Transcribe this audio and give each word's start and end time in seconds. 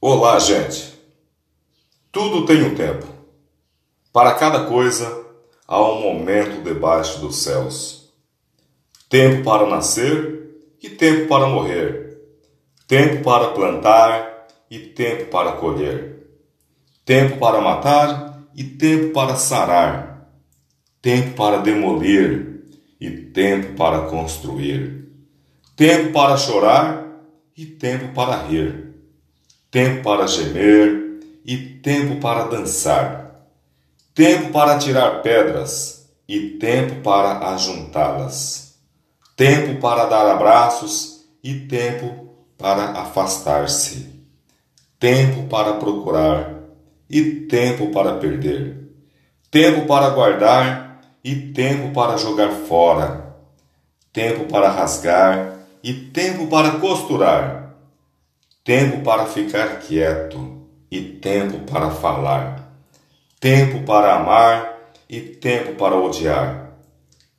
Olá, 0.00 0.38
gente! 0.38 0.96
Tudo 2.12 2.46
tem 2.46 2.62
um 2.62 2.72
tempo. 2.72 3.04
Para 4.12 4.34
cada 4.34 4.66
coisa 4.66 5.26
há 5.66 5.82
um 5.82 6.00
momento 6.00 6.62
debaixo 6.62 7.20
dos 7.20 7.38
céus. 7.38 8.08
Tempo 9.08 9.42
para 9.42 9.66
nascer 9.66 10.50
e 10.80 10.88
tempo 10.88 11.26
para 11.26 11.48
morrer. 11.48 12.16
Tempo 12.86 13.24
para 13.24 13.48
plantar 13.48 14.46
e 14.70 14.78
tempo 14.78 15.32
para 15.32 15.52
colher. 15.56 16.28
Tempo 17.04 17.36
para 17.38 17.60
matar 17.60 18.44
e 18.54 18.62
tempo 18.62 19.12
para 19.12 19.34
sarar. 19.34 20.30
Tempo 21.02 21.34
para 21.34 21.56
demolir 21.56 22.68
e 23.00 23.10
tempo 23.10 23.74
para 23.74 24.02
construir. 24.02 25.08
Tempo 25.74 26.12
para 26.12 26.36
chorar 26.36 27.04
e 27.56 27.66
tempo 27.66 28.14
para 28.14 28.44
rir 28.44 28.87
tempo 29.70 30.02
para 30.02 30.26
gemer 30.26 31.20
e 31.44 31.56
tempo 31.56 32.20
para 32.20 32.44
dançar, 32.44 33.46
tempo 34.14 34.50
para 34.50 34.78
tirar 34.78 35.22
pedras 35.22 36.08
e 36.26 36.50
tempo 36.58 37.02
para 37.02 37.50
ajuntá-las, 37.50 38.78
tempo 39.36 39.80
para 39.80 40.06
dar 40.06 40.26
abraços 40.26 41.26
e 41.42 41.54
tempo 41.54 42.28
para 42.56 42.90
afastar-se, 42.92 44.08
tempo 44.98 45.46
para 45.48 45.74
procurar 45.74 46.54
e 47.08 47.22
tempo 47.42 47.90
para 47.90 48.14
perder, 48.14 48.88
tempo 49.50 49.86
para 49.86 50.10
guardar 50.10 51.00
e 51.22 51.34
tempo 51.52 51.92
para 51.92 52.16
jogar 52.16 52.50
fora, 52.50 53.36
tempo 54.12 54.44
para 54.44 54.70
rasgar 54.70 55.58
e 55.82 55.92
tempo 55.92 56.46
para 56.48 56.72
costurar 56.72 57.67
tempo 58.68 59.02
para 59.02 59.24
ficar 59.24 59.80
quieto 59.80 60.58
e 60.90 61.00
tempo 61.00 61.60
para 61.60 61.90
falar, 61.90 62.70
tempo 63.40 63.82
para 63.86 64.16
amar 64.16 64.92
e 65.08 65.22
tempo 65.22 65.72
para 65.76 65.96
odiar, 65.96 66.74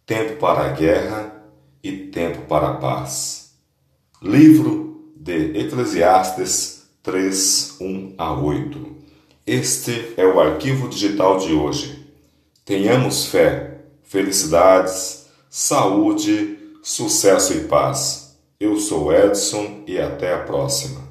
tempo 0.07 0.37
para 0.37 0.61
a 0.61 0.69
guerra 0.69 1.31
e 1.83 1.91
tempo 2.07 2.47
para 2.47 2.69
a 2.69 2.73
paz. 2.77 3.51
Livro 4.23 5.13
de 5.15 5.55
Eclesiastes 5.55 6.89
3, 7.03 7.77
1 7.79 8.15
a 8.17 8.33
8. 8.33 8.95
Este 9.45 10.15
é 10.17 10.25
o 10.25 10.39
arquivo 10.39 10.89
digital 10.89 11.37
de 11.37 11.53
hoje. 11.53 12.11
Tenhamos 12.65 13.27
fé, 13.27 13.81
felicidades, 14.01 15.27
saúde, 15.47 16.57
sucesso 16.81 17.53
e 17.53 17.65
paz. 17.65 18.35
Eu 18.59 18.79
sou 18.79 19.13
Edson 19.13 19.83
e 19.85 19.99
até 19.99 20.33
a 20.33 20.39
próxima. 20.39 21.08